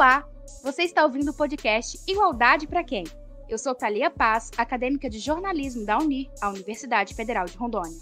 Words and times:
Olá, 0.00 0.26
você 0.62 0.84
está 0.84 1.04
ouvindo 1.04 1.30
o 1.30 1.34
podcast 1.34 2.00
Igualdade 2.06 2.66
para 2.66 2.82
quem? 2.82 3.04
Eu 3.46 3.58
sou 3.58 3.74
Thalia 3.74 4.10
Paz, 4.10 4.50
acadêmica 4.56 5.10
de 5.10 5.18
jornalismo 5.18 5.84
da 5.84 5.98
Unir, 5.98 6.30
a 6.40 6.48
Universidade 6.48 7.12
Federal 7.12 7.44
de 7.44 7.54
Rondônia. 7.54 8.00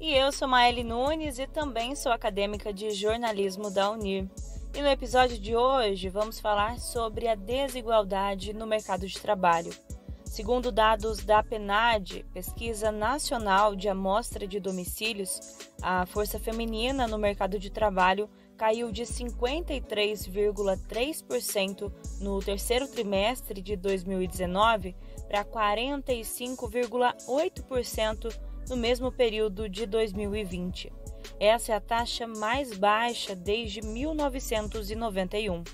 E 0.00 0.12
eu 0.12 0.32
sou 0.32 0.48
Maeli 0.48 0.82
Nunes 0.82 1.38
e 1.38 1.46
também 1.46 1.94
sou 1.94 2.10
acadêmica 2.10 2.72
de 2.72 2.90
jornalismo 2.90 3.70
da 3.70 3.88
Unir. 3.88 4.28
E 4.74 4.82
no 4.82 4.88
episódio 4.88 5.38
de 5.38 5.54
hoje 5.54 6.08
vamos 6.08 6.40
falar 6.40 6.76
sobre 6.80 7.28
a 7.28 7.36
desigualdade 7.36 8.52
no 8.52 8.66
mercado 8.66 9.06
de 9.06 9.20
trabalho. 9.20 9.70
Segundo 10.24 10.72
dados 10.72 11.24
da 11.24 11.40
PNAD, 11.40 12.24
Pesquisa 12.34 12.90
Nacional 12.90 13.76
de 13.76 13.88
Amostra 13.88 14.44
de 14.44 14.58
Domicílios, 14.58 15.38
a 15.80 16.04
força 16.04 16.40
feminina 16.40 17.06
no 17.06 17.16
mercado 17.16 17.60
de 17.60 17.70
trabalho 17.70 18.28
caiu 18.58 18.92
de 18.92 19.04
53,3% 19.04 21.90
no 22.20 22.38
terceiro 22.40 22.86
trimestre 22.88 23.62
de 23.62 23.76
2019 23.76 24.94
para 25.26 25.42
45,8% 25.44 28.36
no 28.68 28.76
mesmo 28.76 29.10
período 29.10 29.66
de 29.68 29.86
2020. 29.86 30.92
Essa 31.40 31.72
é 31.72 31.76
a 31.76 31.80
taxa 31.80 32.26
mais 32.26 32.76
baixa 32.76 33.34
desde 33.34 33.80
1991. 33.80 35.64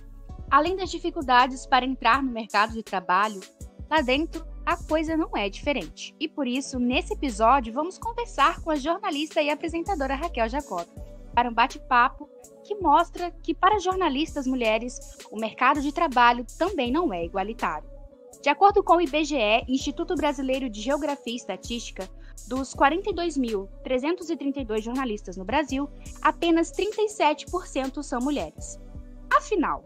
Além 0.50 0.76
das 0.76 0.90
dificuldades 0.90 1.64
para 1.66 1.86
entrar 1.86 2.22
no 2.22 2.30
mercado 2.30 2.74
de 2.74 2.82
trabalho, 2.82 3.40
Lá 3.90 4.00
dentro, 4.00 4.44
a 4.64 4.76
coisa 4.76 5.16
não 5.16 5.36
é 5.36 5.48
diferente. 5.48 6.14
E 6.18 6.28
por 6.28 6.48
isso, 6.48 6.78
nesse 6.78 7.12
episódio, 7.12 7.72
vamos 7.72 7.98
conversar 7.98 8.60
com 8.60 8.70
a 8.70 8.76
jornalista 8.76 9.42
e 9.42 9.50
apresentadora 9.50 10.14
Raquel 10.14 10.48
Jacob 10.48 10.86
para 11.34 11.48
um 11.48 11.54
bate-papo 11.54 12.28
que 12.62 12.74
mostra 12.76 13.30
que, 13.42 13.52
para 13.52 13.78
jornalistas 13.78 14.46
mulheres, 14.46 15.18
o 15.30 15.38
mercado 15.38 15.82
de 15.82 15.92
trabalho 15.92 16.46
também 16.58 16.90
não 16.90 17.12
é 17.12 17.24
igualitário. 17.24 17.88
De 18.42 18.48
acordo 18.48 18.82
com 18.82 18.96
o 18.96 19.00
IBGE, 19.00 19.64
Instituto 19.68 20.14
Brasileiro 20.14 20.68
de 20.68 20.80
Geografia 20.80 21.32
e 21.32 21.36
Estatística, 21.36 22.08
dos 22.46 22.74
42.332 22.74 24.80
jornalistas 24.80 25.36
no 25.36 25.44
Brasil, 25.44 25.88
apenas 26.22 26.72
37% 26.72 28.02
são 28.02 28.20
mulheres. 28.20 28.78
Afinal, 29.34 29.84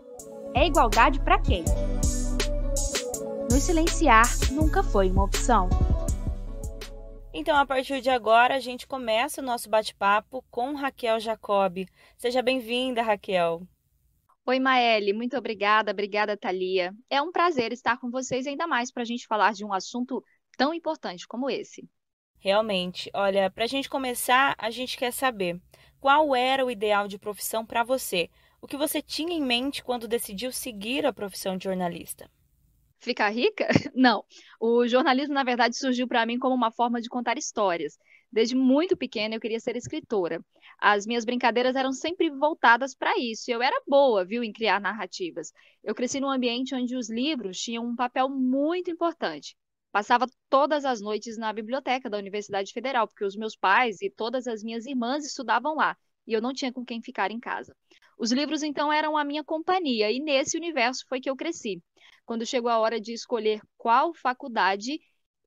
é 0.54 0.66
igualdade 0.66 1.20
para 1.20 1.38
quem? 1.38 1.64
nos 3.58 3.64
silenciar 3.64 4.24
nunca 4.52 4.84
foi 4.84 5.10
uma 5.10 5.24
opção. 5.24 5.68
Então, 7.40 7.56
a 7.56 7.64
partir 7.64 8.00
de 8.00 8.10
agora, 8.10 8.56
a 8.56 8.58
gente 8.58 8.84
começa 8.84 9.40
o 9.40 9.44
nosso 9.44 9.70
bate-papo 9.70 10.44
com 10.50 10.74
Raquel 10.74 11.20
Jacob. 11.20 11.86
Seja 12.16 12.42
bem-vinda, 12.42 13.00
Raquel. 13.00 13.62
Oi, 14.44 14.58
Maeli, 14.58 15.12
muito 15.12 15.38
obrigada, 15.38 15.92
obrigada, 15.92 16.36
Thalia. 16.36 16.92
É 17.08 17.22
um 17.22 17.30
prazer 17.30 17.72
estar 17.72 17.96
com 18.00 18.10
vocês, 18.10 18.44
ainda 18.44 18.66
mais 18.66 18.90
para 18.90 19.04
a 19.04 19.06
gente 19.06 19.24
falar 19.24 19.52
de 19.52 19.64
um 19.64 19.72
assunto 19.72 20.20
tão 20.56 20.74
importante 20.74 21.28
como 21.28 21.48
esse. 21.48 21.88
Realmente, 22.40 23.08
olha, 23.14 23.48
para 23.52 23.62
a 23.62 23.68
gente 23.68 23.88
começar, 23.88 24.56
a 24.58 24.68
gente 24.68 24.98
quer 24.98 25.12
saber 25.12 25.60
qual 26.00 26.34
era 26.34 26.66
o 26.66 26.70
ideal 26.72 27.06
de 27.06 27.20
profissão 27.20 27.64
para 27.64 27.84
você? 27.84 28.28
O 28.60 28.66
que 28.66 28.76
você 28.76 29.00
tinha 29.00 29.32
em 29.32 29.44
mente 29.44 29.84
quando 29.84 30.08
decidiu 30.08 30.50
seguir 30.50 31.06
a 31.06 31.12
profissão 31.12 31.56
de 31.56 31.66
jornalista? 31.66 32.28
Ficar 33.00 33.28
rica? 33.30 33.66
Não. 33.94 34.24
O 34.60 34.86
jornalismo, 34.86 35.34
na 35.34 35.44
verdade, 35.44 35.76
surgiu 35.76 36.06
para 36.06 36.26
mim 36.26 36.38
como 36.38 36.54
uma 36.54 36.70
forma 36.70 37.00
de 37.00 37.08
contar 37.08 37.38
histórias. 37.38 37.98
Desde 38.30 38.54
muito 38.54 38.96
pequena 38.96 39.34
eu 39.34 39.40
queria 39.40 39.60
ser 39.60 39.76
escritora. 39.76 40.44
As 40.78 41.06
minhas 41.06 41.24
brincadeiras 41.24 41.74
eram 41.76 41.92
sempre 41.92 42.30
voltadas 42.30 42.94
para 42.94 43.18
isso. 43.18 43.50
E 43.50 43.52
eu 43.52 43.62
era 43.62 43.82
boa, 43.86 44.24
viu, 44.24 44.44
em 44.44 44.52
criar 44.52 44.80
narrativas. 44.80 45.52
Eu 45.82 45.94
cresci 45.94 46.20
num 46.20 46.30
ambiente 46.30 46.74
onde 46.74 46.94
os 46.94 47.08
livros 47.08 47.58
tinham 47.58 47.86
um 47.86 47.96
papel 47.96 48.28
muito 48.28 48.90
importante. 48.90 49.56
Passava 49.90 50.26
todas 50.50 50.84
as 50.84 51.00
noites 51.00 51.38
na 51.38 51.52
biblioteca 51.52 52.10
da 52.10 52.18
Universidade 52.18 52.72
Federal, 52.72 53.08
porque 53.08 53.24
os 53.24 53.34
meus 53.34 53.56
pais 53.56 54.02
e 54.02 54.10
todas 54.10 54.46
as 54.46 54.62
minhas 54.62 54.84
irmãs 54.84 55.24
estudavam 55.24 55.74
lá, 55.74 55.96
e 56.26 56.34
eu 56.34 56.42
não 56.42 56.52
tinha 56.52 56.72
com 56.72 56.84
quem 56.84 57.00
ficar 57.00 57.30
em 57.30 57.40
casa. 57.40 57.74
Os 58.18 58.32
livros 58.32 58.64
então 58.64 58.92
eram 58.92 59.16
a 59.16 59.24
minha 59.24 59.44
companhia, 59.44 60.10
e 60.10 60.18
nesse 60.18 60.56
universo 60.56 61.04
foi 61.08 61.20
que 61.20 61.30
eu 61.30 61.36
cresci. 61.36 61.80
Quando 62.26 62.44
chegou 62.44 62.68
a 62.68 62.78
hora 62.78 63.00
de 63.00 63.12
escolher 63.12 63.60
qual 63.76 64.12
faculdade 64.12 65.00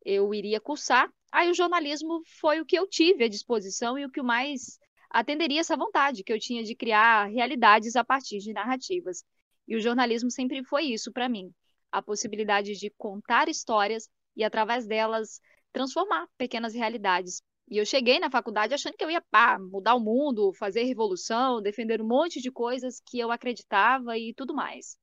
eu 0.06 0.34
iria 0.34 0.62
cursar, 0.62 1.12
aí 1.34 1.52
o 1.52 1.54
jornalismo 1.54 2.22
foi 2.40 2.62
o 2.62 2.66
que 2.66 2.80
eu 2.80 2.88
tive 2.88 3.26
à 3.26 3.28
disposição 3.28 4.00
e 4.00 4.06
o 4.06 4.10
que 4.10 4.22
mais 4.22 4.80
atenderia 5.10 5.60
essa 5.60 5.76
vontade 5.76 6.24
que 6.24 6.32
eu 6.32 6.40
tinha 6.40 6.64
de 6.64 6.74
criar 6.74 7.26
realidades 7.26 7.98
a 7.98 8.06
partir 8.06 8.40
de 8.40 8.54
narrativas. 8.54 9.26
E 9.68 9.76
o 9.76 9.82
jornalismo 9.82 10.32
sempre 10.32 10.64
foi 10.64 10.86
isso 10.86 11.12
para 11.12 11.28
mim, 11.28 11.52
a 11.92 12.02
possibilidade 12.02 12.76
de 12.78 12.90
contar 12.98 13.50
histórias 13.50 14.08
e 14.34 14.46
através 14.46 14.88
delas 14.88 15.42
transformar 15.74 16.26
pequenas 16.38 16.74
realidades. 16.74 17.44
E 17.70 17.78
eu 17.78 17.86
cheguei 17.86 18.20
na 18.20 18.30
faculdade 18.30 18.74
achando 18.74 18.98
que 18.98 19.04
eu 19.04 19.10
ia 19.10 19.22
pá, 19.22 19.58
mudar 19.58 19.96
o 19.96 20.00
mundo, 20.00 20.54
fazer 20.54 20.84
revolução, 20.84 21.62
defender 21.62 22.02
um 22.02 22.08
monte 22.08 22.42
de 22.42 22.52
coisas 22.52 23.02
que 23.06 23.20
eu 23.20 23.32
acreditava 23.32 24.18
e 24.18 24.34
tudo 24.34 24.54
mais. 24.54 24.98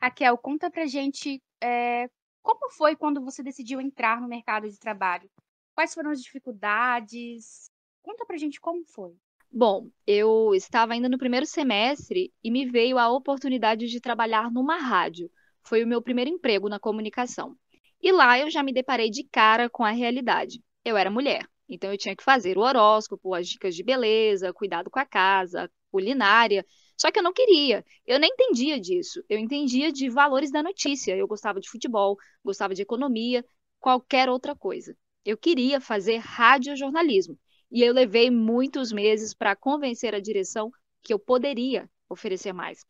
Raquel, 0.00 0.38
conta 0.38 0.70
pra 0.70 0.86
gente 0.86 1.42
é, 1.60 2.08
como 2.42 2.70
foi 2.70 2.96
quando 2.96 3.22
você 3.22 3.42
decidiu 3.42 3.80
entrar 3.80 4.20
no 4.20 4.28
mercado 4.28 4.68
de 4.68 4.78
trabalho? 4.78 5.30
Quais 5.74 5.92
foram 5.92 6.10
as 6.10 6.22
dificuldades? 6.22 7.70
Conta 8.02 8.24
pra 8.24 8.38
gente 8.38 8.60
como 8.60 8.84
foi. 8.84 9.14
Bom, 9.50 9.90
eu 10.06 10.54
estava 10.54 10.92
ainda 10.92 11.08
no 11.08 11.18
primeiro 11.18 11.46
semestre 11.46 12.32
e 12.42 12.50
me 12.50 12.66
veio 12.66 12.98
a 12.98 13.10
oportunidade 13.10 13.86
de 13.86 14.00
trabalhar 14.00 14.50
numa 14.50 14.76
rádio. 14.76 15.30
Foi 15.62 15.82
o 15.82 15.86
meu 15.86 16.00
primeiro 16.02 16.30
emprego 16.30 16.68
na 16.68 16.78
comunicação. 16.78 17.56
E 18.00 18.12
lá 18.12 18.38
eu 18.38 18.50
já 18.50 18.62
me 18.62 18.72
deparei 18.72 19.10
de 19.10 19.24
cara 19.24 19.68
com 19.68 19.84
a 19.84 19.90
realidade. 19.90 20.62
Eu 20.84 20.96
era 20.96 21.10
mulher, 21.10 21.46
então 21.68 21.92
eu 21.92 21.98
tinha 21.98 22.16
que 22.16 22.22
fazer 22.22 22.56
o 22.56 22.62
horóscopo, 22.62 23.34
as 23.34 23.48
dicas 23.48 23.74
de 23.74 23.82
beleza, 23.82 24.52
cuidado 24.52 24.90
com 24.90 24.98
a 24.98 25.06
casa, 25.06 25.70
culinária. 25.90 26.64
Só 26.96 27.10
que 27.10 27.18
eu 27.18 27.22
não 27.22 27.32
queria, 27.32 27.84
eu 28.06 28.18
nem 28.18 28.30
entendia 28.30 28.80
disso. 28.80 29.22
Eu 29.28 29.38
entendia 29.38 29.92
de 29.92 30.08
valores 30.08 30.50
da 30.50 30.62
notícia. 30.62 31.16
Eu 31.16 31.28
gostava 31.28 31.60
de 31.60 31.68
futebol, 31.68 32.16
gostava 32.44 32.74
de 32.74 32.82
economia, 32.82 33.44
qualquer 33.78 34.28
outra 34.28 34.54
coisa. 34.54 34.96
Eu 35.24 35.36
queria 35.36 35.80
fazer 35.80 36.16
radiojornalismo. 36.18 37.38
E 37.70 37.82
eu 37.82 37.92
levei 37.92 38.30
muitos 38.30 38.90
meses 38.90 39.34
para 39.34 39.54
convencer 39.54 40.14
a 40.14 40.20
direção 40.20 40.70
que 41.02 41.12
eu 41.12 41.18
poderia 41.18 41.88
oferecer 42.08 42.52
mais. 42.52 42.84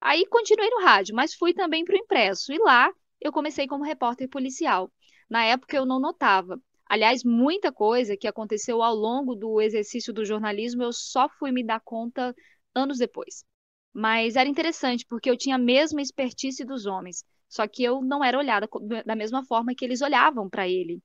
Aí 0.00 0.26
continuei 0.26 0.68
no 0.70 0.82
rádio, 0.82 1.14
mas 1.14 1.34
fui 1.34 1.54
também 1.54 1.84
para 1.84 1.94
o 1.94 1.98
impresso. 1.98 2.52
E 2.52 2.58
lá 2.58 2.92
eu 3.20 3.32
comecei 3.32 3.66
como 3.66 3.84
repórter 3.84 4.28
policial. 4.28 4.92
Na 5.28 5.44
época 5.44 5.76
eu 5.76 5.84
não 5.86 5.98
notava. 5.98 6.60
Aliás, 6.88 7.22
muita 7.24 7.72
coisa 7.72 8.16
que 8.16 8.26
aconteceu 8.26 8.82
ao 8.82 8.94
longo 8.94 9.34
do 9.34 9.60
exercício 9.60 10.12
do 10.12 10.24
jornalismo 10.24 10.82
eu 10.82 10.92
só 10.92 11.28
fui 11.28 11.52
me 11.52 11.64
dar 11.64 11.80
conta 11.80 12.34
anos 12.74 12.98
depois. 12.98 13.44
Mas 13.92 14.36
era 14.36 14.48
interessante, 14.48 15.04
porque 15.08 15.30
eu 15.30 15.36
tinha 15.36 15.56
a 15.56 15.58
mesma 15.58 16.00
expertise 16.02 16.64
dos 16.64 16.86
homens, 16.86 17.24
só 17.48 17.66
que 17.66 17.82
eu 17.82 18.00
não 18.02 18.22
era 18.24 18.38
olhada 18.38 18.68
da 19.04 19.16
mesma 19.16 19.44
forma 19.44 19.74
que 19.74 19.84
eles 19.84 20.00
olhavam 20.02 20.48
para 20.48 20.68
ele. 20.68 21.02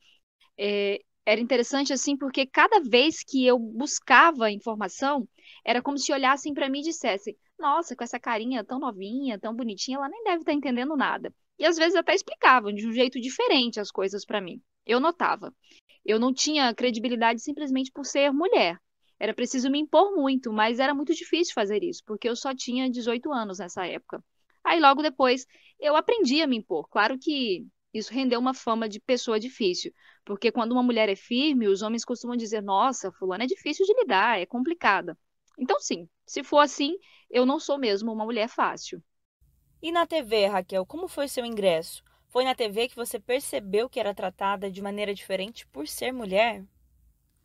É, 0.57 0.99
era 1.25 1.39
interessante 1.41 1.94
assim, 1.94 2.17
porque 2.17 2.45
cada 2.45 2.79
vez 2.81 3.23
que 3.23 3.45
eu 3.45 3.57
buscava 3.59 4.51
informação, 4.51 5.27
era 5.65 5.81
como 5.81 5.97
se 5.97 6.11
olhassem 6.13 6.53
para 6.53 6.69
mim 6.69 6.79
e 6.79 6.83
dissessem: 6.83 7.38
Nossa, 7.59 7.95
com 7.95 8.03
essa 8.03 8.19
carinha 8.19 8.63
tão 8.63 8.79
novinha, 8.79 9.39
tão 9.39 9.55
bonitinha, 9.55 9.97
ela 9.97 10.09
nem 10.09 10.23
deve 10.23 10.39
estar 10.39 10.51
tá 10.51 10.57
entendendo 10.57 10.95
nada. 10.97 11.33
E 11.59 11.65
às 11.65 11.77
vezes 11.77 11.95
até 11.95 12.13
explicavam 12.13 12.73
de 12.73 12.87
um 12.87 12.91
jeito 12.91 13.19
diferente 13.19 13.79
as 13.79 13.91
coisas 13.91 14.25
para 14.25 14.41
mim. 14.41 14.61
Eu 14.85 14.99
notava. 14.99 15.53
Eu 16.05 16.19
não 16.19 16.33
tinha 16.33 16.73
credibilidade 16.73 17.41
simplesmente 17.41 17.91
por 17.91 18.05
ser 18.05 18.31
mulher. 18.31 18.79
Era 19.19 19.33
preciso 19.33 19.69
me 19.69 19.79
impor 19.79 20.15
muito, 20.15 20.51
mas 20.51 20.79
era 20.79 20.94
muito 20.94 21.13
difícil 21.13 21.53
fazer 21.53 21.83
isso, 21.83 22.03
porque 22.05 22.27
eu 22.27 22.35
só 22.35 22.53
tinha 22.53 22.89
18 22.89 23.31
anos 23.31 23.59
nessa 23.59 23.85
época. 23.88 24.23
Aí 24.63 24.79
logo 24.79 25.01
depois 25.01 25.45
eu 25.79 25.95
aprendi 25.95 26.41
a 26.41 26.47
me 26.47 26.57
impor. 26.57 26.88
Claro 26.89 27.17
que 27.19 27.65
isso 27.94 28.13
rendeu 28.13 28.39
uma 28.39 28.53
fama 28.53 28.89
de 28.89 28.99
pessoa 28.99 29.39
difícil, 29.39 29.94
porque 30.25 30.51
quando 30.51 30.71
uma 30.73 30.83
mulher 30.83 31.09
é 31.09 31.15
firme, 31.15 31.67
os 31.67 31.81
homens 31.81 32.03
costumam 32.06 32.35
dizer: 32.35 32.61
"Nossa, 32.61 33.11
fulana 33.11 33.44
é 33.44 33.47
difícil 33.47 33.85
de 33.85 33.94
lidar, 33.94 34.39
é 34.39 34.45
complicada". 34.45 35.17
Então 35.57 35.79
sim, 35.79 36.09
se 36.25 36.44
for 36.44 36.59
assim, 36.59 36.97
eu 37.29 37.45
não 37.45 37.59
sou 37.59 37.77
mesmo 37.77 38.11
uma 38.11 38.25
mulher 38.25 38.49
fácil. 38.49 39.01
E 39.83 39.91
na 39.91 40.07
TV, 40.07 40.45
Raquel, 40.45 40.85
como 40.85 41.09
foi 41.09 41.27
seu 41.27 41.45
ingresso? 41.45 42.06
Foi 42.30 42.45
na 42.45 42.56
TV 42.56 42.88
que 42.88 42.95
você 42.95 43.19
percebeu 43.19 43.89
que 43.89 44.00
era 44.00 44.15
tratada 44.15 44.71
de 44.71 44.81
maneira 44.81 45.13
diferente 45.13 45.68
por 45.68 45.89
ser 45.89 46.13
mulher? 46.13 46.63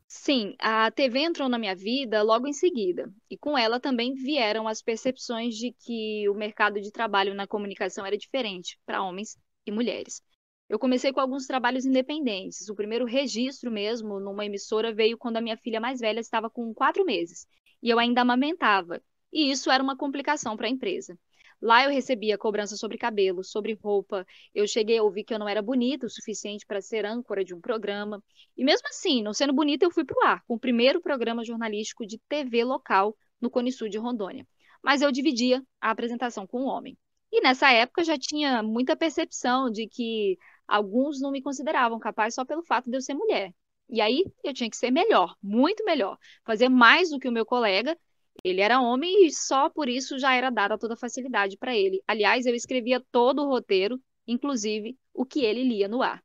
Sim, 0.07 0.55
a 0.61 0.89
TV 0.89 1.19
entrou 1.19 1.49
na 1.49 1.59
minha 1.59 1.75
vida 1.75 2.23
logo 2.23 2.47
em 2.47 2.53
seguida, 2.53 3.13
e 3.29 3.37
com 3.37 3.59
ela 3.59 3.81
também 3.81 4.15
vieram 4.15 4.69
as 4.69 4.81
percepções 4.81 5.57
de 5.57 5.73
que 5.81 6.29
o 6.29 6.35
mercado 6.35 6.81
de 6.81 6.93
trabalho 6.93 7.35
na 7.35 7.45
comunicação 7.45 8.07
era 8.07 8.17
diferente 8.17 8.79
para 8.87 9.03
homens 9.03 9.37
e 9.67 9.73
mulheres. 9.73 10.23
Eu 10.69 10.79
comecei 10.79 11.13
com 11.13 11.19
alguns 11.19 11.45
trabalhos 11.45 11.85
independentes. 11.85 12.69
O 12.69 12.77
primeiro 12.77 13.05
registro 13.05 13.69
mesmo 13.69 14.21
numa 14.21 14.47
emissora 14.47 14.95
veio 14.95 15.19
quando 15.19 15.39
a 15.39 15.41
minha 15.41 15.57
filha 15.57 15.81
mais 15.81 15.99
velha 15.99 16.21
estava 16.21 16.49
com 16.49 16.73
quatro 16.73 17.05
meses 17.05 17.49
e 17.83 17.91
eu 17.91 17.99
ainda 17.99 18.21
amamentava, 18.21 19.03
e 19.33 19.51
isso 19.51 19.73
era 19.73 19.83
uma 19.83 19.97
complicação 19.97 20.57
para 20.57 20.69
a 20.69 20.71
empresa. 20.71 21.19
Lá 21.61 21.85
eu 21.85 21.91
recebia 21.91 22.39
cobrança 22.39 22.77
sobre 22.77 22.97
cabelo, 22.97 23.43
sobre 23.43 23.75
roupa. 23.83 24.25
Eu 24.55 24.67
cheguei 24.67 24.99
a 24.99 25.03
ouvir 25.03 25.25
que 25.25 25.35
eu 25.35 25.39
não 25.39 25.49
era 25.49 25.61
bonita 25.61 26.07
o 26.07 26.11
suficiente 26.11 26.65
para 26.65 26.81
ser 26.81 27.05
âncora 27.05 27.45
de 27.45 27.55
um 27.55 27.61
programa. 27.61 28.23
E 28.57 28.65
mesmo 28.65 28.87
assim, 28.89 29.23
não 29.23 29.33
sendo 29.33 29.53
bonita, 29.53 29.85
eu 29.85 29.91
fui 29.91 30.05
para 30.05 30.17
o 30.17 30.25
ar, 30.25 30.45
com 30.47 30.55
o 30.55 30.59
primeiro 30.59 31.01
programa 31.01 31.45
jornalístico 31.45 32.07
de 32.07 32.19
TV 32.29 32.65
local 32.65 33.17
no 33.41 33.51
Cone 33.51 33.73
Sul 33.73 33.89
de 33.89 33.99
Rondônia. 33.99 34.47
Mas 34.83 35.03
eu 35.03 35.11
dividia 35.11 35.63
a 35.81 35.91
apresentação 35.91 36.47
com 36.47 36.63
um 36.63 36.67
homem. 36.67 36.97
E 37.33 37.41
nessa 37.41 37.71
época 37.73 38.05
já 38.05 38.17
tinha 38.17 38.63
muita 38.63 38.97
percepção 38.97 39.71
de 39.71 39.87
que 39.89 40.39
alguns 40.67 41.21
não 41.21 41.31
me 41.31 41.43
consideravam 41.43 41.99
capaz 41.99 42.35
só 42.35 42.45
pelo 42.45 42.63
fato 42.63 42.89
de 42.89 42.97
eu 42.97 43.01
ser 43.01 43.15
mulher. 43.15 43.53
E 43.91 44.01
aí 44.01 44.25
eu 44.45 44.53
tinha 44.53 44.69
que 44.71 44.77
ser 44.77 44.91
melhor, 44.91 45.35
muito 45.43 45.85
melhor, 45.85 46.19
fazer 46.45 46.69
mais 46.69 47.11
do 47.11 47.19
que 47.19 47.29
o 47.29 47.33
meu 47.33 47.45
colega 47.45 47.99
ele 48.45 48.61
era 48.61 48.81
homem 48.81 49.27
e 49.27 49.33
só 49.33 49.69
por 49.69 49.89
isso 49.89 50.19
já 50.19 50.35
era 50.35 50.51
dada 50.51 50.79
toda 50.79 50.95
a 50.95 50.97
facilidade 50.97 51.57
para 51.57 51.77
ele. 51.77 52.03
Aliás, 52.07 52.47
eu 52.47 52.55
escrevia 52.55 53.03
todo 53.11 53.43
o 53.43 53.49
roteiro, 53.49 54.01
inclusive 54.27 54.97
o 55.13 55.25
que 55.25 55.45
ele 55.45 55.65
lia 55.65 55.89
no 55.89 56.03
ar. 56.03 56.23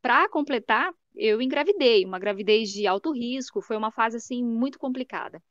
Para 0.00 0.28
completar, 0.28 0.92
eu 1.14 1.40
engravidei, 1.40 2.04
uma 2.04 2.18
gravidez 2.18 2.70
de 2.70 2.86
alto 2.86 3.12
risco, 3.12 3.60
foi 3.60 3.76
uma 3.76 3.90
fase 3.90 4.16
assim 4.16 4.44
muito 4.44 4.78
complicada. 4.78 5.42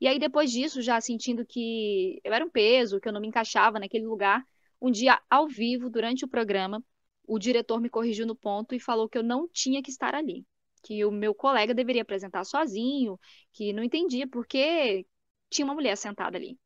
E 0.00 0.06
aí 0.06 0.18
depois 0.18 0.50
disso, 0.50 0.82
já 0.82 1.00
sentindo 1.00 1.46
que 1.46 2.20
eu 2.22 2.32
era 2.32 2.44
um 2.44 2.50
peso, 2.50 3.00
que 3.00 3.08
eu 3.08 3.12
não 3.12 3.20
me 3.20 3.28
encaixava 3.28 3.78
naquele 3.78 4.06
lugar, 4.06 4.44
um 4.80 4.90
dia 4.90 5.20
ao 5.30 5.48
vivo 5.48 5.88
durante 5.88 6.24
o 6.24 6.28
programa, 6.28 6.84
o 7.26 7.38
diretor 7.38 7.80
me 7.80 7.88
corrigiu 7.88 8.26
no 8.26 8.36
ponto 8.36 8.74
e 8.74 8.80
falou 8.80 9.08
que 9.08 9.16
eu 9.16 9.22
não 9.22 9.48
tinha 9.48 9.82
que 9.82 9.90
estar 9.90 10.14
ali, 10.14 10.44
que 10.82 11.04
o 11.04 11.10
meu 11.10 11.34
colega 11.34 11.72
deveria 11.72 12.02
apresentar 12.02 12.44
sozinho, 12.44 13.18
que 13.52 13.72
não 13.72 13.82
entendia 13.82 14.28
por 14.28 14.46
que 14.46 15.06
tinha 15.54 15.64
uma 15.64 15.74
mulher 15.74 15.96
sentada 15.96 16.36
ali. 16.36 16.58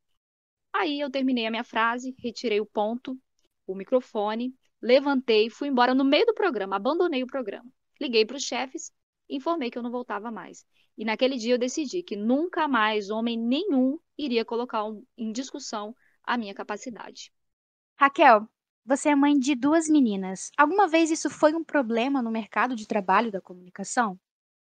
Aí 0.72 0.98
eu 1.00 1.10
terminei 1.10 1.46
a 1.46 1.50
minha 1.50 1.64
frase, 1.64 2.14
retirei 2.18 2.60
o 2.60 2.66
ponto, 2.66 3.16
o 3.66 3.74
microfone, 3.74 4.54
levantei, 4.80 5.50
fui 5.50 5.68
embora 5.68 5.94
no 5.94 6.04
meio 6.04 6.24
do 6.26 6.34
programa, 6.34 6.76
abandonei 6.76 7.22
o 7.22 7.26
programa. 7.26 7.70
Liguei 8.00 8.24
para 8.24 8.36
os 8.36 8.44
chefes, 8.44 8.90
informei 9.28 9.70
que 9.70 9.78
eu 9.78 9.82
não 9.82 9.90
voltava 9.90 10.30
mais. 10.30 10.64
E 10.96 11.04
naquele 11.04 11.36
dia 11.36 11.54
eu 11.54 11.58
decidi 11.58 12.02
que 12.02 12.16
nunca 12.16 12.66
mais 12.66 13.10
homem 13.10 13.36
nenhum 13.36 13.98
iria 14.16 14.44
colocar 14.44 14.84
em 15.16 15.32
discussão 15.32 15.94
a 16.24 16.36
minha 16.36 16.54
capacidade. 16.54 17.32
Raquel, 17.96 18.48
você 18.84 19.10
é 19.10 19.14
mãe 19.14 19.38
de 19.38 19.54
duas 19.54 19.88
meninas. 19.88 20.50
Alguma 20.56 20.88
vez 20.88 21.10
isso 21.10 21.28
foi 21.28 21.54
um 21.54 21.62
problema 21.62 22.22
no 22.22 22.30
mercado 22.30 22.74
de 22.74 22.86
trabalho 22.86 23.30
da 23.30 23.40
comunicação? 23.40 24.18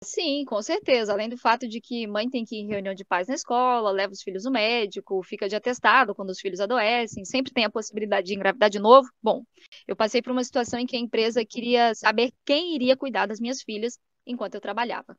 Sim, 0.03 0.45
com 0.47 0.63
certeza. 0.63 1.13
Além 1.13 1.29
do 1.29 1.37
fato 1.37 1.69
de 1.69 1.81
que 1.81 2.07
mãe 2.07 2.29
tem 2.29 2.45
que 2.45 2.57
ir 2.57 2.61
em 2.61 2.69
reunião 2.69 2.95
de 2.95 3.05
pais 3.05 3.29
na 3.29 3.35
escola, 3.35 3.91
leva 3.91 4.13
os 4.13 4.23
filhos 4.23 4.45
no 4.45 4.51
médico, 4.51 5.23
fica 5.23 5.47
de 5.49 5.55
atestado 5.57 6.15
quando 6.15 6.31
os 6.31 6.41
filhos 6.41 6.59
adoecem, 6.61 7.25
sempre 7.25 7.53
tem 7.53 7.65
a 7.65 7.71
possibilidade 7.71 8.27
de 8.27 8.35
engravidar 8.35 8.71
de 8.71 8.79
novo. 8.79 9.09
Bom, 9.23 9.43
eu 9.87 9.95
passei 9.95 10.23
por 10.23 10.33
uma 10.33 10.43
situação 10.43 10.81
em 10.81 10.87
que 10.87 10.97
a 10.97 10.99
empresa 10.99 11.45
queria 11.45 11.95
saber 11.95 12.33
quem 12.47 12.75
iria 12.75 12.97
cuidar 12.97 13.27
das 13.27 13.41
minhas 13.41 13.63
filhas 13.63 13.99
enquanto 14.27 14.55
eu 14.55 14.61
trabalhava. 14.61 15.17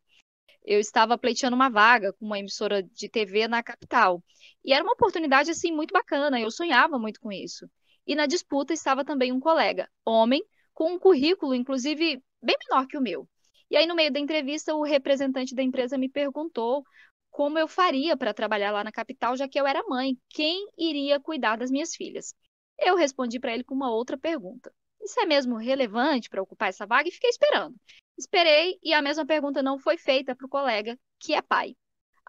Eu 0.66 0.80
estava 0.80 1.18
pleiteando 1.18 1.56
uma 1.56 1.70
vaga 1.70 2.14
com 2.14 2.26
uma 2.26 2.40
emissora 2.40 2.82
de 2.84 3.10
TV 3.10 3.48
na 3.48 3.64
capital. 3.64 4.24
E 4.66 4.74
era 4.74 4.84
uma 4.84 4.94
oportunidade 4.94 5.52
assim 5.52 5.72
muito 5.72 5.92
bacana, 5.92 6.40
eu 6.40 6.50
sonhava 6.50 6.98
muito 6.98 7.20
com 7.20 7.32
isso. 7.32 7.70
E 8.08 8.16
na 8.16 8.26
disputa 8.26 8.74
estava 8.74 9.06
também 9.06 9.32
um 9.32 9.40
colega, 9.40 9.88
homem, 10.06 10.44
com 10.74 10.94
um 10.94 11.00
currículo 11.00 11.54
inclusive 11.54 12.22
bem 12.42 12.56
menor 12.68 12.88
que 12.88 12.98
o 12.98 13.02
meu. 13.02 13.28
E 13.72 13.78
aí, 13.78 13.88
no 13.88 13.96
meio 13.96 14.12
da 14.12 14.20
entrevista, 14.20 14.76
o 14.76 14.84
representante 14.84 15.56
da 15.56 15.64
empresa 15.64 15.98
me 15.98 16.10
perguntou 16.10 16.84
como 17.32 17.58
eu 17.58 17.70
faria 17.70 18.18
para 18.18 18.34
trabalhar 18.34 18.70
lá 18.72 18.84
na 18.84 18.92
capital, 18.92 19.38
já 19.38 19.48
que 19.48 19.58
eu 19.58 19.66
era 19.66 19.82
mãe, 19.88 20.18
quem 20.30 20.68
iria 20.78 21.22
cuidar 21.22 21.56
das 21.56 21.72
minhas 21.72 21.96
filhas? 21.96 22.36
Eu 22.78 22.98
respondi 22.98 23.40
para 23.40 23.54
ele 23.54 23.64
com 23.64 23.74
uma 23.74 23.90
outra 23.90 24.18
pergunta. 24.18 24.74
Isso 25.02 25.18
é 25.22 25.26
mesmo 25.26 25.56
relevante 25.56 26.30
para 26.30 26.42
ocupar 26.42 26.68
essa 26.68 26.86
vaga? 26.86 27.08
E 27.08 27.14
fiquei 27.14 27.30
esperando. 27.30 27.74
Esperei 28.18 28.78
e 28.84 28.94
a 28.94 29.02
mesma 29.02 29.26
pergunta 29.26 29.64
não 29.64 29.80
foi 29.80 29.98
feita 29.98 30.36
para 30.36 30.46
o 30.46 30.50
colega, 30.50 31.00
que 31.18 31.34
é 31.34 31.42
pai. 31.42 31.76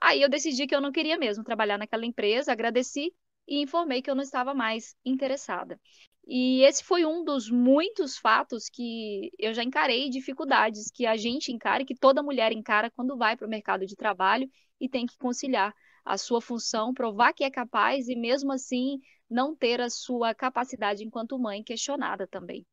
Aí 0.01 0.23
eu 0.23 0.29
decidi 0.29 0.67
que 0.67 0.75
eu 0.75 0.81
não 0.81 0.93
queria 0.93 1.19
mesmo 1.19 1.43
trabalhar 1.43 1.77
naquela 1.77 2.07
empresa, 2.07 2.53
agradeci 2.53 3.13
e 3.49 3.61
informei 3.61 4.01
que 4.01 4.11
eu 4.11 4.15
não 4.15 4.23
estava 4.23 4.55
mais 4.55 4.95
interessada. 5.05 5.81
E 6.27 6.63
esse 6.63 6.85
foi 6.85 7.05
um 7.05 7.25
dos 7.25 7.51
muitos 7.51 8.17
fatos 8.17 8.69
que 8.69 9.33
eu 9.39 9.53
já 9.53 9.63
encarei, 9.63 10.09
dificuldades 10.09 10.91
que 10.91 11.05
a 11.05 11.17
gente 11.17 11.53
encara, 11.53 11.85
que 11.85 11.95
toda 11.95 12.23
mulher 12.23 12.53
encara 12.53 12.91
quando 12.91 13.17
vai 13.17 13.37
para 13.37 13.47
o 13.47 13.51
mercado 13.51 13.87
de 13.87 13.97
trabalho 13.97 14.49
e 14.81 14.89
tem 14.89 15.07
que 15.07 15.19
conciliar 15.19 15.75
a 16.05 16.17
sua 16.17 16.41
função, 16.41 16.95
provar 16.95 17.33
que 17.33 17.45
é 17.45 17.51
capaz 17.51 18.09
e 18.09 18.17
mesmo 18.17 18.53
assim 18.53 19.01
não 19.29 19.55
ter 19.55 19.81
a 19.81 19.91
sua 19.91 20.35
capacidade 20.35 21.05
enquanto 21.05 21.39
mãe 21.39 21.63
questionada 21.63 22.27
também. 22.27 22.67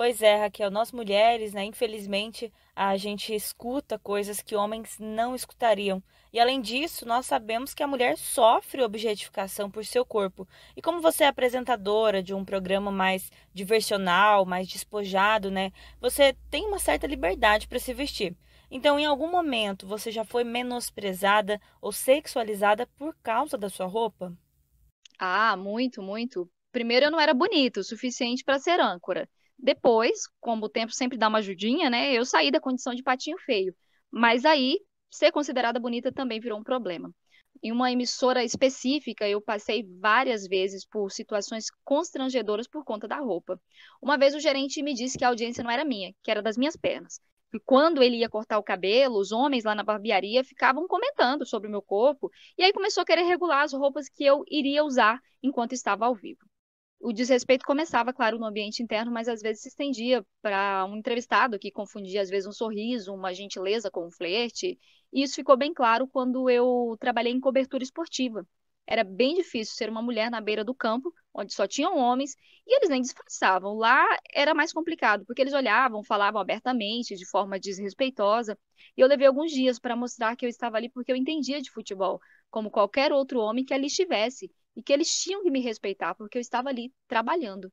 Pois 0.00 0.22
é, 0.22 0.34
Raquel, 0.36 0.70
nós 0.70 0.92
mulheres, 0.92 1.52
né, 1.52 1.62
infelizmente, 1.62 2.50
a 2.74 2.96
gente 2.96 3.34
escuta 3.34 3.98
coisas 3.98 4.40
que 4.40 4.56
homens 4.56 4.96
não 4.98 5.34
escutariam. 5.34 6.02
E 6.32 6.40
além 6.40 6.58
disso, 6.58 7.06
nós 7.06 7.26
sabemos 7.26 7.74
que 7.74 7.82
a 7.82 7.86
mulher 7.86 8.16
sofre 8.16 8.82
objetificação 8.82 9.70
por 9.70 9.84
seu 9.84 10.02
corpo. 10.02 10.48
E 10.74 10.80
como 10.80 11.02
você 11.02 11.24
é 11.24 11.26
apresentadora 11.26 12.22
de 12.22 12.32
um 12.32 12.46
programa 12.46 12.90
mais 12.90 13.30
diversional, 13.52 14.46
mais 14.46 14.66
despojado, 14.66 15.50
né, 15.50 15.70
você 16.00 16.34
tem 16.50 16.64
uma 16.64 16.78
certa 16.78 17.06
liberdade 17.06 17.68
para 17.68 17.78
se 17.78 17.92
vestir. 17.92 18.34
Então, 18.70 18.98
em 18.98 19.04
algum 19.04 19.30
momento, 19.30 19.86
você 19.86 20.10
já 20.10 20.24
foi 20.24 20.44
menosprezada 20.44 21.60
ou 21.78 21.92
sexualizada 21.92 22.86
por 22.96 23.14
causa 23.22 23.58
da 23.58 23.68
sua 23.68 23.84
roupa? 23.84 24.32
Ah, 25.18 25.54
muito, 25.58 26.00
muito. 26.00 26.50
Primeiro, 26.72 27.04
eu 27.04 27.10
não 27.10 27.20
era 27.20 27.34
bonita 27.34 27.80
o 27.80 27.84
suficiente 27.84 28.42
para 28.42 28.58
ser 28.58 28.80
âncora. 28.80 29.28
Depois, 29.62 30.26
como 30.40 30.66
o 30.66 30.68
tempo 30.68 30.92
sempre 30.92 31.18
dá 31.18 31.28
uma 31.28 31.38
ajudinha, 31.38 31.90
né? 31.90 32.12
Eu 32.12 32.24
saí 32.24 32.50
da 32.50 32.60
condição 32.60 32.94
de 32.94 33.02
patinho 33.02 33.36
feio. 33.38 33.74
Mas 34.10 34.44
aí, 34.44 34.78
ser 35.10 35.30
considerada 35.32 35.78
bonita 35.78 36.10
também 36.10 36.40
virou 36.40 36.58
um 36.58 36.64
problema. 36.64 37.14
Em 37.62 37.70
uma 37.70 37.92
emissora 37.92 38.42
específica, 38.42 39.28
eu 39.28 39.40
passei 39.40 39.86
várias 40.00 40.46
vezes 40.46 40.86
por 40.86 41.10
situações 41.10 41.66
constrangedoras 41.84 42.66
por 42.66 42.84
conta 42.84 43.06
da 43.06 43.18
roupa. 43.18 43.60
Uma 44.00 44.16
vez 44.16 44.34
o 44.34 44.40
gerente 44.40 44.82
me 44.82 44.94
disse 44.94 45.18
que 45.18 45.24
a 45.24 45.28
audiência 45.28 45.62
não 45.62 45.70
era 45.70 45.84
minha, 45.84 46.14
que 46.22 46.30
era 46.30 46.40
das 46.40 46.56
minhas 46.56 46.76
pernas. 46.76 47.20
E 47.52 47.60
quando 47.60 48.02
ele 48.02 48.16
ia 48.16 48.30
cortar 48.30 48.58
o 48.58 48.62
cabelo, 48.62 49.18
os 49.18 49.30
homens 49.30 49.64
lá 49.64 49.74
na 49.74 49.82
barbearia 49.82 50.42
ficavam 50.42 50.86
comentando 50.86 51.44
sobre 51.44 51.68
o 51.68 51.70
meu 51.70 51.82
corpo, 51.82 52.30
e 52.56 52.62
aí 52.62 52.72
começou 52.72 53.02
a 53.02 53.04
querer 53.04 53.24
regular 53.24 53.62
as 53.62 53.74
roupas 53.74 54.08
que 54.08 54.24
eu 54.24 54.42
iria 54.48 54.84
usar 54.84 55.20
enquanto 55.42 55.72
estava 55.72 56.06
ao 56.06 56.14
vivo 56.14 56.49
o 57.00 57.12
desrespeito 57.12 57.64
começava, 57.64 58.12
claro, 58.12 58.38
no 58.38 58.46
ambiente 58.46 58.82
interno, 58.82 59.10
mas 59.10 59.28
às 59.28 59.40
vezes 59.40 59.62
se 59.62 59.68
estendia 59.68 60.24
para 60.42 60.84
um 60.84 60.96
entrevistado 60.96 61.58
que 61.58 61.70
confundia, 61.70 62.20
às 62.22 62.28
vezes, 62.30 62.46
um 62.46 62.52
sorriso, 62.52 63.14
uma 63.14 63.32
gentileza 63.34 63.90
com 63.90 64.06
um 64.06 64.10
flerte. 64.10 64.78
E 65.12 65.22
isso 65.22 65.34
ficou 65.36 65.56
bem 65.56 65.72
claro 65.72 66.06
quando 66.06 66.48
eu 66.50 66.96
trabalhei 67.00 67.32
em 67.32 67.40
cobertura 67.40 67.82
esportiva. 67.82 68.46
Era 68.86 69.04
bem 69.04 69.34
difícil 69.34 69.74
ser 69.76 69.88
uma 69.88 70.02
mulher 70.02 70.30
na 70.30 70.40
beira 70.40 70.64
do 70.64 70.74
campo, 70.74 71.12
onde 71.32 71.54
só 71.54 71.66
tinham 71.66 71.96
homens, 71.96 72.34
e 72.66 72.76
eles 72.76 72.88
nem 72.90 73.00
disfarçavam. 73.00 73.74
Lá 73.74 74.04
era 74.34 74.52
mais 74.52 74.72
complicado, 74.72 75.24
porque 75.24 75.40
eles 75.40 75.54
olhavam, 75.54 76.02
falavam 76.02 76.40
abertamente, 76.40 77.14
de 77.16 77.24
forma 77.26 77.58
desrespeitosa. 77.58 78.58
E 78.96 79.00
eu 79.00 79.06
levei 79.08 79.26
alguns 79.26 79.52
dias 79.52 79.78
para 79.78 79.96
mostrar 79.96 80.36
que 80.36 80.44
eu 80.44 80.50
estava 80.50 80.76
ali 80.76 80.88
porque 80.90 81.12
eu 81.12 81.16
entendia 81.16 81.62
de 81.62 81.70
futebol, 81.70 82.20
como 82.50 82.70
qualquer 82.70 83.12
outro 83.12 83.40
homem 83.40 83.64
que 83.64 83.72
ali 83.72 83.86
estivesse 83.86 84.50
e 84.76 84.82
que 84.82 84.92
eles 84.92 85.14
tinham 85.22 85.42
que 85.42 85.50
me 85.50 85.60
respeitar 85.60 86.14
porque 86.14 86.38
eu 86.38 86.40
estava 86.40 86.68
ali 86.68 86.92
trabalhando. 87.06 87.72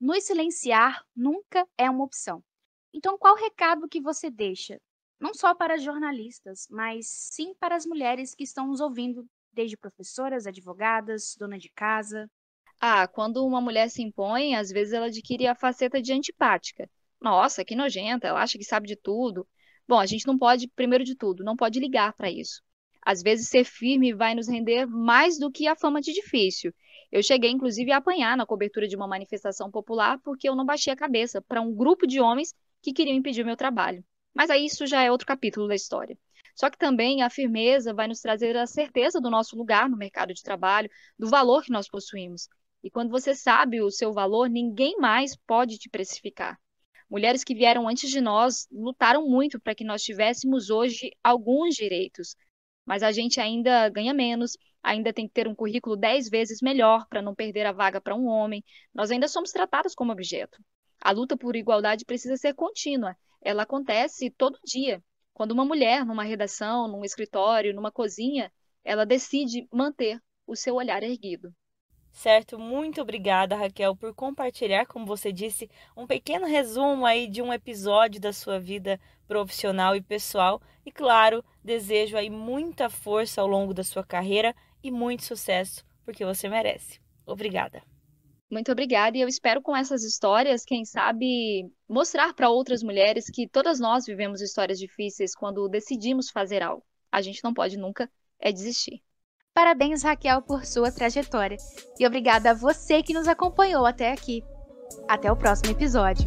Nos 0.00 0.24
silenciar 0.24 1.04
nunca 1.14 1.66
é 1.78 1.88
uma 1.88 2.04
opção. 2.04 2.42
Então, 2.92 3.16
qual 3.16 3.36
recado 3.36 3.88
que 3.88 4.00
você 4.00 4.30
deixa? 4.30 4.80
Não 5.18 5.32
só 5.32 5.54
para 5.54 5.78
jornalistas, 5.78 6.66
mas 6.68 7.06
sim 7.08 7.54
para 7.54 7.76
as 7.76 7.86
mulheres 7.86 8.34
que 8.34 8.42
estão 8.42 8.66
nos 8.66 8.80
ouvindo, 8.80 9.24
desde 9.52 9.76
professoras, 9.76 10.46
advogadas, 10.46 11.36
dona 11.38 11.58
de 11.58 11.70
casa. 11.70 12.28
Ah, 12.80 13.06
quando 13.06 13.46
uma 13.46 13.60
mulher 13.60 13.88
se 13.88 14.02
impõe, 14.02 14.56
às 14.56 14.70
vezes 14.70 14.92
ela 14.92 15.06
adquire 15.06 15.46
a 15.46 15.54
faceta 15.54 16.02
de 16.02 16.12
antipática. 16.12 16.90
Nossa, 17.20 17.64
que 17.64 17.76
nojenta, 17.76 18.26
ela 18.26 18.42
acha 18.42 18.58
que 18.58 18.64
sabe 18.64 18.88
de 18.88 18.96
tudo. 18.96 19.46
Bom, 19.86 20.00
a 20.00 20.06
gente 20.06 20.26
não 20.26 20.36
pode, 20.36 20.66
primeiro 20.68 21.04
de 21.04 21.14
tudo, 21.14 21.44
não 21.44 21.56
pode 21.56 21.78
ligar 21.78 22.12
para 22.14 22.28
isso. 22.30 22.60
Às 23.04 23.22
vezes, 23.22 23.48
ser 23.48 23.64
firme 23.64 24.14
vai 24.14 24.34
nos 24.34 24.48
render 24.48 24.86
mais 24.86 25.38
do 25.38 25.50
que 25.50 25.66
a 25.66 25.76
fama 25.76 26.00
de 26.00 26.12
difícil. 26.12 26.72
Eu 27.10 27.22
cheguei, 27.22 27.50
inclusive, 27.50 27.90
a 27.92 27.98
apanhar 27.98 28.36
na 28.36 28.46
cobertura 28.46 28.86
de 28.86 28.96
uma 28.96 29.08
manifestação 29.08 29.70
popular 29.70 30.18
porque 30.24 30.48
eu 30.48 30.54
não 30.54 30.64
baixei 30.64 30.92
a 30.92 30.96
cabeça 30.96 31.42
para 31.42 31.60
um 31.60 31.74
grupo 31.74 32.06
de 32.06 32.20
homens 32.20 32.54
que 32.80 32.92
queriam 32.92 33.16
impedir 33.16 33.42
o 33.42 33.46
meu 33.46 33.56
trabalho. 33.56 34.04
Mas 34.34 34.50
aí 34.50 34.64
isso 34.64 34.86
já 34.86 35.02
é 35.02 35.10
outro 35.10 35.26
capítulo 35.26 35.68
da 35.68 35.74
história. 35.74 36.16
Só 36.54 36.70
que 36.70 36.78
também 36.78 37.22
a 37.22 37.30
firmeza 37.30 37.94
vai 37.94 38.06
nos 38.06 38.20
trazer 38.20 38.56
a 38.56 38.66
certeza 38.66 39.20
do 39.20 39.30
nosso 39.30 39.56
lugar 39.56 39.88
no 39.88 39.96
mercado 39.96 40.32
de 40.32 40.42
trabalho, 40.42 40.90
do 41.18 41.28
valor 41.28 41.62
que 41.62 41.72
nós 41.72 41.88
possuímos. 41.88 42.48
E 42.82 42.90
quando 42.90 43.10
você 43.10 43.34
sabe 43.34 43.80
o 43.80 43.90
seu 43.90 44.12
valor, 44.12 44.48
ninguém 44.48 44.96
mais 44.98 45.36
pode 45.36 45.78
te 45.78 45.88
precificar. 45.88 46.58
Mulheres 47.08 47.44
que 47.44 47.54
vieram 47.54 47.88
antes 47.88 48.10
de 48.10 48.20
nós 48.20 48.66
lutaram 48.72 49.28
muito 49.28 49.60
para 49.60 49.74
que 49.74 49.84
nós 49.84 50.02
tivéssemos 50.02 50.70
hoje 50.70 51.10
alguns 51.22 51.74
direitos, 51.74 52.34
mas 52.84 53.02
a 53.02 53.12
gente 53.12 53.40
ainda 53.40 53.88
ganha 53.88 54.12
menos, 54.12 54.56
ainda 54.82 55.12
tem 55.12 55.26
que 55.26 55.34
ter 55.34 55.46
um 55.48 55.54
currículo 55.54 55.96
dez 55.96 56.28
vezes 56.28 56.60
melhor 56.60 57.06
para 57.08 57.22
não 57.22 57.34
perder 57.34 57.66
a 57.66 57.72
vaga 57.72 58.00
para 58.00 58.14
um 58.14 58.26
homem. 58.26 58.64
Nós 58.94 59.10
ainda 59.10 59.28
somos 59.28 59.52
tratados 59.52 59.94
como 59.94 60.12
objeto. 60.12 60.58
A 61.00 61.10
luta 61.10 61.36
por 61.36 61.56
igualdade 61.56 62.04
precisa 62.04 62.36
ser 62.36 62.54
contínua. 62.54 63.16
Ela 63.40 63.64
acontece 63.64 64.30
todo 64.30 64.58
dia. 64.64 65.02
Quando 65.32 65.52
uma 65.52 65.64
mulher, 65.64 66.04
numa 66.04 66.22
redação, 66.22 66.86
num 66.88 67.04
escritório, 67.04 67.74
numa 67.74 67.90
cozinha, 67.90 68.52
ela 68.84 69.04
decide 69.06 69.66
manter 69.72 70.20
o 70.46 70.54
seu 70.54 70.74
olhar 70.74 71.02
erguido. 71.02 71.52
Certo, 72.12 72.58
muito 72.58 73.00
obrigada, 73.00 73.56
Raquel, 73.56 73.96
por 73.96 74.14
compartilhar, 74.14 74.86
como 74.86 75.06
você 75.06 75.32
disse, 75.32 75.68
um 75.96 76.06
pequeno 76.06 76.46
resumo 76.46 77.06
aí 77.06 77.26
de 77.26 77.40
um 77.40 77.52
episódio 77.52 78.20
da 78.20 78.32
sua 78.32 78.60
vida 78.60 79.00
profissional 79.26 79.96
e 79.96 80.02
pessoal. 80.02 80.60
E 80.84 80.92
claro, 80.92 81.42
desejo 81.64 82.16
aí 82.16 82.28
muita 82.28 82.90
força 82.90 83.40
ao 83.40 83.46
longo 83.46 83.72
da 83.72 83.82
sua 83.82 84.04
carreira 84.04 84.54
e 84.82 84.90
muito 84.90 85.24
sucesso, 85.24 85.84
porque 86.04 86.24
você 86.24 86.48
merece. 86.48 87.00
Obrigada. 87.26 87.82
Muito 88.50 88.70
obrigada, 88.70 89.16
e 89.16 89.22
eu 89.22 89.28
espero 89.28 89.62
com 89.62 89.74
essas 89.74 90.04
histórias, 90.04 90.62
quem 90.62 90.84
sabe, 90.84 91.72
mostrar 91.88 92.34
para 92.34 92.50
outras 92.50 92.82
mulheres 92.82 93.30
que 93.30 93.48
todas 93.48 93.80
nós 93.80 94.04
vivemos 94.04 94.42
histórias 94.42 94.78
difíceis 94.78 95.34
quando 95.34 95.66
decidimos 95.66 96.28
fazer 96.28 96.62
algo. 96.62 96.84
A 97.10 97.22
gente 97.22 97.42
não 97.42 97.54
pode 97.54 97.78
nunca 97.78 98.10
é 98.38 98.52
desistir. 98.52 99.02
Parabéns, 99.54 100.02
Raquel, 100.02 100.40
por 100.40 100.64
sua 100.64 100.90
trajetória. 100.90 101.58
E 101.98 102.06
obrigada 102.06 102.50
a 102.50 102.54
você 102.54 103.02
que 103.02 103.12
nos 103.12 103.28
acompanhou 103.28 103.84
até 103.84 104.10
aqui. 104.10 104.42
Até 105.06 105.30
o 105.30 105.36
próximo 105.36 105.70
episódio. 105.70 106.26